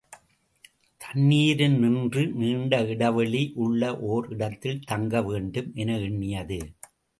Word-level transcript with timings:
தண்ணீரினின்றும் 1.01 2.31
நீண்ட 2.33 2.79
இடைவெளி 2.85 3.43
உள்ள 3.55 3.99
ஓர் 3.99 4.27
இடத்தில் 4.29 4.83
தங்க 4.85 5.21
வேண்டும் 5.21 5.71
என 5.75 5.99
எண்ணியது. 5.99 6.59